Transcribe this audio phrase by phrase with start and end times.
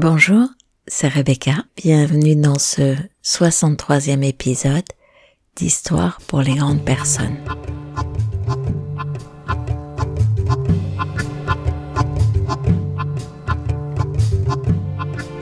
[0.00, 0.46] Bonjour,
[0.86, 1.64] c'est Rebecca.
[1.76, 4.84] Bienvenue dans ce 63e épisode
[5.56, 7.36] d'Histoire pour les grandes personnes.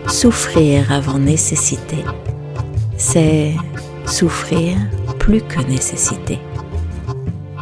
[0.08, 2.02] Souffrir avant nécessité,
[2.96, 3.52] c'est
[4.06, 4.78] souffrir
[5.18, 6.38] plus que nécessité.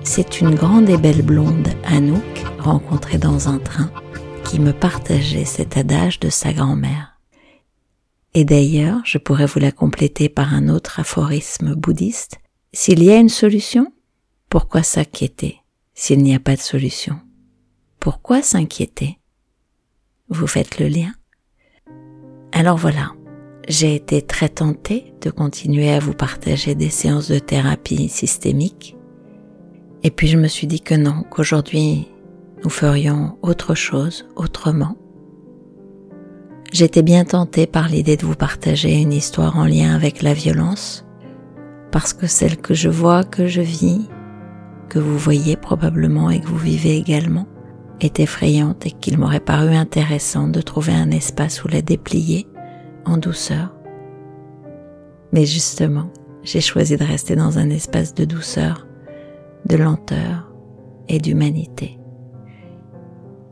[0.05, 3.91] C'est une grande et belle blonde, Anouk, rencontrée dans un train,
[4.45, 7.19] qui me partageait cet adage de sa grand-mère.
[8.35, 12.39] Et d'ailleurs, je pourrais vous la compléter par un autre aphorisme bouddhiste.
[12.73, 13.93] S'il y a une solution,
[14.49, 15.61] pourquoi s'inquiéter
[15.95, 17.21] s'il n'y a pas de solution?
[18.01, 19.19] Pourquoi s'inquiéter?
[20.29, 21.13] Vous faites le lien?
[22.53, 23.13] Alors voilà,
[23.69, 28.97] j'ai été très tentée de continuer à vous partager des séances de thérapie systémique.
[30.03, 32.09] Et puis je me suis dit que non, qu'aujourd'hui
[32.65, 34.97] nous ferions autre chose autrement.
[36.73, 41.05] J'étais bien tentée par l'idée de vous partager une histoire en lien avec la violence,
[41.93, 44.09] parce que celle que je vois, que je vis,
[44.89, 47.47] que vous voyez probablement et que vous vivez également,
[48.01, 52.49] est effrayante et qu'il m'aurait paru intéressant de trouver un espace où la déplier
[53.05, 53.73] en douceur.
[55.33, 56.11] Mais justement,
[56.43, 58.87] j'ai choisi de rester dans un espace de douceur,
[59.67, 60.53] de lenteur
[61.09, 61.99] et d'humanité.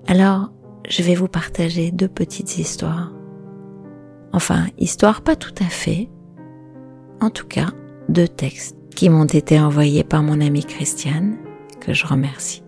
[0.06, 0.50] Alors,
[0.88, 3.12] je vais vous partager deux petites histoires.
[4.32, 6.08] Enfin, histoires pas tout à fait.
[7.20, 7.68] En tout cas,
[8.08, 11.36] deux textes qui m'ont été envoyés par mon amie Christiane,
[11.80, 12.62] que je remercie.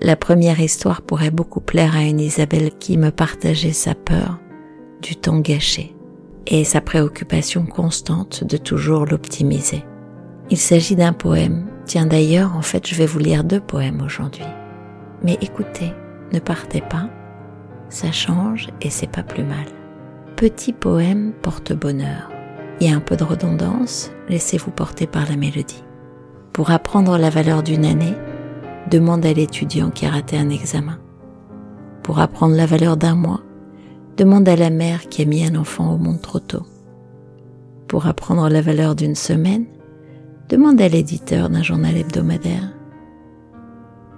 [0.00, 4.38] La première histoire pourrait beaucoup plaire à une Isabelle qui me partageait sa peur
[5.02, 5.94] du temps gâché
[6.46, 9.84] et sa préoccupation constante de toujours l'optimiser.
[10.50, 11.66] Il s'agit d'un poème.
[11.86, 14.44] Tiens d'ailleurs, en fait, je vais vous lire deux poèmes aujourd'hui.
[15.22, 15.92] Mais écoutez,
[16.32, 17.08] ne partez pas,
[17.88, 19.66] ça change et c'est pas plus mal.
[20.36, 22.30] Petit poème porte-bonheur.
[22.80, 25.84] Il y a un peu de redondance, laissez-vous porter par la mélodie.
[26.52, 28.14] Pour apprendre la valeur d'une année,
[28.90, 30.98] demande à l'étudiant qui a raté un examen.
[32.02, 33.40] Pour apprendre la valeur d'un mois,
[34.16, 36.64] Demande à la mère qui a mis un enfant au monde trop tôt.
[37.86, 39.66] Pour apprendre la valeur d'une semaine,
[40.48, 42.72] demande à l'éditeur d'un journal hebdomadaire.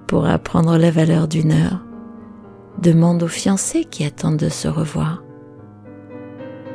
[0.06, 1.84] Pour apprendre la valeur d'une heure,
[2.78, 5.22] demande aux fiancés qui attendent de se revoir.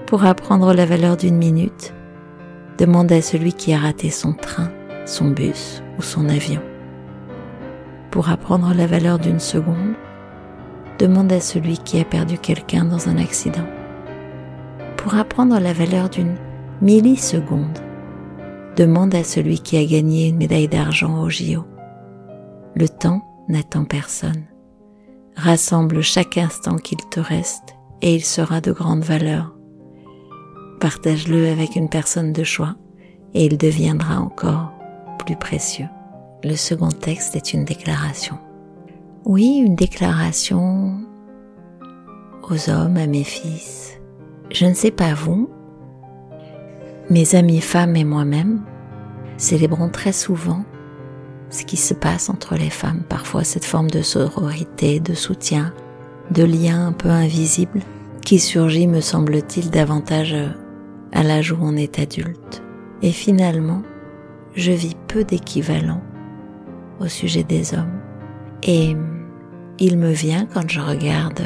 [0.06, 1.94] Pour apprendre la valeur d'une minute,
[2.78, 4.70] demande à celui qui a raté son train,
[5.06, 6.62] son bus ou son avion.
[8.12, 9.96] Pour apprendre la valeur d'une seconde,
[11.00, 13.66] demande à celui qui a perdu quelqu'un dans un accident.
[14.98, 16.36] Pour apprendre la valeur d'une
[16.82, 17.80] milliseconde,
[18.76, 21.66] demande à celui qui a gagné une médaille d'argent au JO.
[22.76, 24.53] Le temps n'attend personne.
[25.36, 29.56] Rassemble chaque instant qu'il te reste et il sera de grande valeur.
[30.80, 32.76] Partage-le avec une personne de choix
[33.34, 34.72] et il deviendra encore
[35.26, 35.88] plus précieux.
[36.44, 38.38] Le second texte est une déclaration.
[39.26, 41.00] Oui, une déclaration
[42.50, 43.98] aux hommes, à mes fils.
[44.52, 45.50] Je ne sais pas vous,
[47.10, 48.62] mes amis femmes et moi-même
[49.38, 50.64] célébrons très souvent
[51.54, 55.72] ce qui se passe entre les femmes, parfois cette forme de sororité, de soutien,
[56.32, 57.82] de lien un peu invisible
[58.26, 60.36] qui surgit, me semble-t-il, davantage
[61.12, 62.64] à l'âge où on est adulte.
[63.04, 63.84] Et finalement,
[64.56, 66.02] je vis peu d'équivalent
[67.00, 68.00] au sujet des hommes.
[68.64, 68.96] Et
[69.78, 71.44] il me vient quand je regarde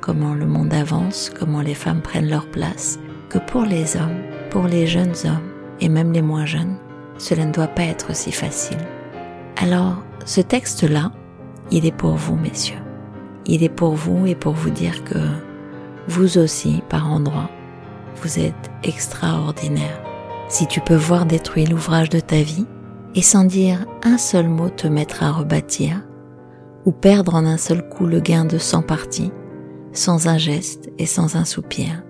[0.00, 4.68] comment le monde avance, comment les femmes prennent leur place, que pour les hommes, pour
[4.68, 6.76] les jeunes hommes et même les moins jeunes,
[7.16, 8.78] cela ne doit pas être si facile.
[9.60, 11.10] Alors, ce texte-là,
[11.72, 12.78] il est pour vous, messieurs.
[13.44, 15.18] Il est pour vous et pour vous dire que
[16.06, 17.50] vous aussi, par endroits,
[18.22, 20.00] vous êtes extraordinaire.
[20.48, 22.66] Si tu peux voir détruire l'ouvrage de ta vie
[23.16, 26.02] et sans dire un seul mot te mettre à rebâtir,
[26.84, 29.32] ou perdre en un seul coup le gain de 100 parties,
[29.92, 32.04] sans un geste et sans un soupir.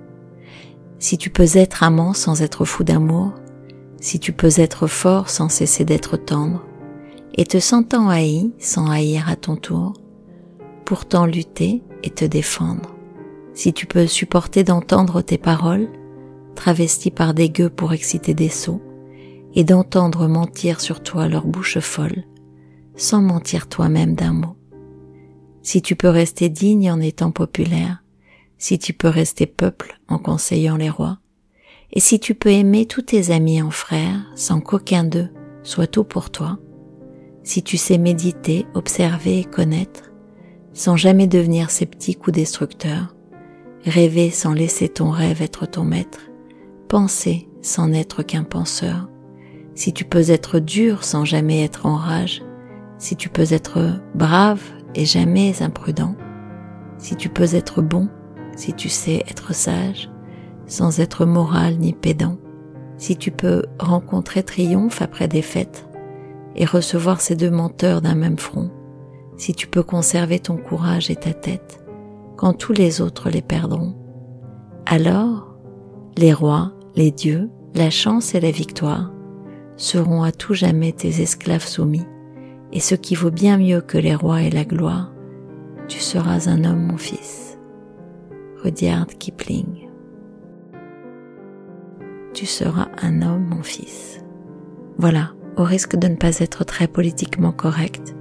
[0.98, 3.32] Si tu peux être amant sans être fou d'amour,
[4.00, 6.67] si tu peux être fort sans cesser d'être tendre,
[7.38, 9.94] et te sentant haï sans haïr à ton tour,
[10.84, 12.96] pourtant lutter et te défendre,
[13.54, 15.88] si tu peux supporter d'entendre tes paroles,
[16.56, 18.82] travesties par des gueux pour exciter des sots,
[19.54, 22.24] et d'entendre mentir sur toi leur bouche folle,
[22.96, 24.56] sans mentir toi-même d'un mot.
[25.62, 28.02] Si tu peux rester digne en étant populaire,
[28.58, 31.18] si tu peux rester peuple en conseillant les rois,
[31.92, 35.28] et si tu peux aimer tous tes amis en frères sans qu'aucun d'eux
[35.62, 36.58] soit tout pour toi,
[37.48, 40.12] si tu sais méditer, observer et connaître,
[40.74, 43.16] sans jamais devenir sceptique ou destructeur,
[43.86, 46.28] rêver sans laisser ton rêve être ton maître,
[46.88, 49.08] penser sans n'être qu'un penseur,
[49.74, 52.42] si tu peux être dur sans jamais être en rage,
[52.98, 54.60] si tu peux être brave
[54.94, 56.16] et jamais imprudent,
[56.98, 58.10] si tu peux être bon,
[58.56, 60.10] si tu sais être sage,
[60.66, 62.36] sans être moral ni pédant,
[62.98, 65.87] si tu peux rencontrer triomphe après défaite
[66.58, 68.70] et recevoir ces deux menteurs d'un même front,
[69.36, 71.82] si tu peux conserver ton courage et ta tête
[72.36, 73.96] quand tous les autres les perdront,
[74.86, 75.56] alors
[76.16, 79.12] les rois, les dieux, la chance et la victoire
[79.76, 82.06] seront à tout jamais tes esclaves soumis,
[82.72, 85.12] et ce qui vaut bien mieux que les rois et la gloire,
[85.88, 87.58] tu seras un homme, mon fils.
[88.62, 89.88] Rudyard Kipling.
[92.34, 94.22] Tu seras un homme, mon fils.
[94.98, 98.14] Voilà, au risque de ne pas être très politiquement correct,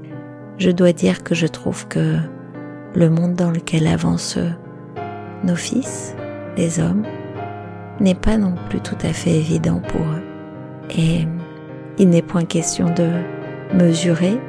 [0.57, 2.17] je dois dire que je trouve que
[2.95, 4.39] le monde dans lequel avancent
[5.43, 6.15] nos fils,
[6.57, 7.03] les hommes,
[7.99, 10.23] n'est pas non plus tout à fait évident pour eux.
[10.97, 11.27] Et
[11.99, 13.09] il n'est point question de
[13.75, 14.39] mesurer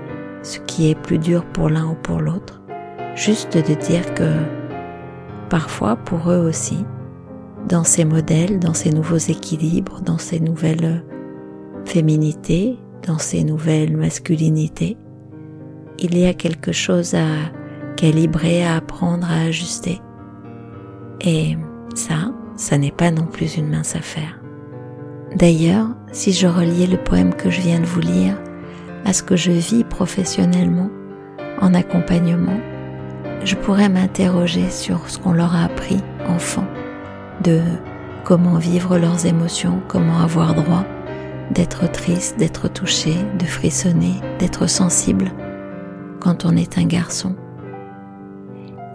[0.43, 2.62] ce qui est plus dur pour l'un ou pour l'autre,
[3.14, 4.32] juste de dire que
[5.50, 6.87] parfois pour eux aussi,
[7.69, 11.05] dans ces modèles, dans ces nouveaux équilibres, dans ces nouvelles
[11.88, 14.96] féminités, dans ces nouvelles masculinités,
[15.99, 17.26] il y a quelque chose à
[17.96, 20.00] calibrer, à apprendre, à ajuster.
[21.20, 21.56] Et
[21.94, 24.40] ça, ça n'est pas non plus une mince affaire.
[25.35, 28.37] D'ailleurs, si je reliais le poème que je viens de vous lire
[29.05, 30.90] à ce que je vis professionnellement
[31.61, 32.61] en accompagnement,
[33.44, 35.99] je pourrais m'interroger sur ce qu'on leur a appris
[36.29, 36.67] enfant,
[37.43, 37.61] de
[38.25, 40.85] comment vivre leurs émotions, comment avoir droit
[41.50, 45.33] d'être triste, d'être touché, de frissonner, d'être sensible
[46.21, 47.35] quand on est un garçon.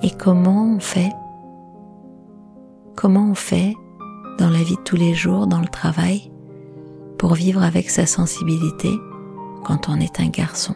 [0.02, 1.12] Et comment on fait
[2.96, 3.74] Comment on fait
[4.38, 6.32] dans la vie de tous les jours, dans le travail,
[7.18, 8.92] pour vivre avec sa sensibilité
[9.64, 10.76] quand on est un garçon?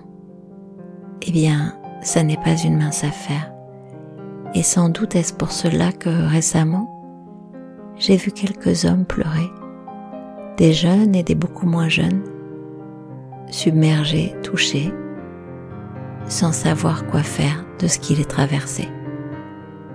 [1.21, 3.51] Eh bien, ça n'est pas une mince affaire.
[4.53, 6.93] Et sans doute est-ce pour cela que récemment,
[7.97, 9.51] j'ai vu quelques hommes pleurer,
[10.57, 12.23] des jeunes et des beaucoup moins jeunes,
[13.49, 14.91] submergés, touchés,
[16.27, 18.89] sans savoir quoi faire de ce qui les traversait.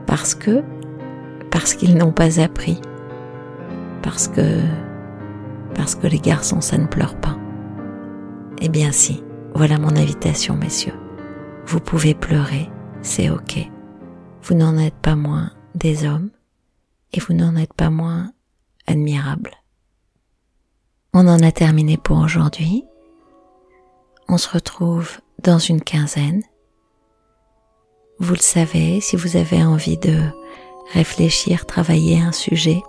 [0.07, 0.63] Parce que,
[1.51, 2.81] parce qu'ils n'ont pas appris,
[4.03, 4.61] parce que,
[5.75, 7.37] parce que les garçons ça ne pleure pas.
[8.61, 9.23] Eh bien si,
[9.55, 10.95] voilà mon invitation messieurs.
[11.67, 12.71] Vous pouvez pleurer,
[13.03, 13.69] c'est ok.
[14.43, 16.31] Vous n'en êtes pas moins des hommes
[17.13, 18.33] et vous n'en êtes pas moins
[18.87, 19.62] admirables.
[21.15, 22.87] On en a terminé pour aujourd'hui.
[24.29, 26.43] On se retrouve dans une quinzaine.
[28.19, 30.19] Vous le savez, si vous avez envie de
[30.95, 32.83] réfléchir, travailler un sujet,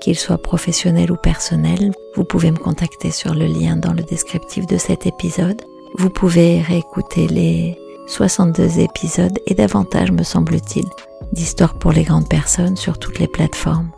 [0.00, 4.66] qu'il soit professionnel ou personnel, vous pouvez me contacter sur le lien dans le descriptif
[4.66, 5.60] de cet épisode.
[5.98, 10.86] Vous pouvez réécouter les 62 épisodes et davantage, me semble-t-il,
[11.32, 13.90] d'histoires pour les grandes personnes sur toutes les plateformes.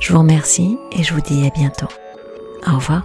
[0.00, 1.88] Je vous remercie et je vous dis à bientôt.
[2.66, 3.02] Au revoir.